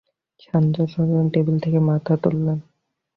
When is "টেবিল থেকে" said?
1.33-1.79